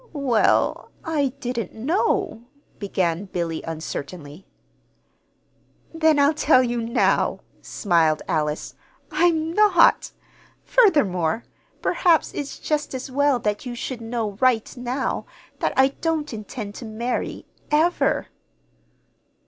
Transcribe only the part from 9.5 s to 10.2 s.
not.